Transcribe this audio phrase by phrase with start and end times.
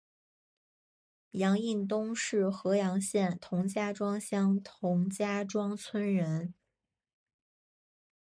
[1.33, 6.55] 杨荫东是合阳县同家庄乡同家庄村人。